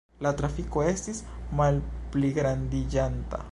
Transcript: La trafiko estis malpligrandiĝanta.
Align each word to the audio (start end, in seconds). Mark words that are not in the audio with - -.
La 0.25 0.29
trafiko 0.37 0.81
estis 0.91 1.19
malpligrandiĝanta. 1.61 3.47